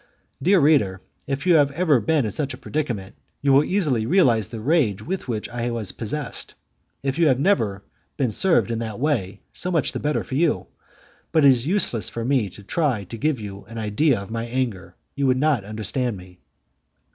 [0.41, 3.13] Dear reader, if you have ever been in such a predicament
[3.43, 6.55] you will easily realize the rage with which I was possessed:
[7.03, 7.83] if you have never
[8.17, 10.65] been served in that way, so much the better for you,
[11.31, 14.47] but it is useless for me to try to give you an idea of my
[14.47, 16.39] anger; you would not understand me.